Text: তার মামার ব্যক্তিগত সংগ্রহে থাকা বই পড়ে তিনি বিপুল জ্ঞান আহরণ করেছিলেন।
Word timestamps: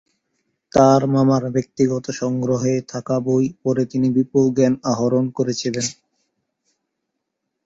তার 0.71 1.01
মামার 1.07 1.43
ব্যক্তিগত 1.51 2.05
সংগ্রহে 2.19 2.75
থাকা 2.91 3.15
বই 3.25 3.45
পড়ে 3.61 3.83
তিনি 3.85 4.07
বিপুল 4.17 4.45
জ্ঞান 4.55 4.73
আহরণ 4.91 5.25
করেছিলেন। 5.37 5.85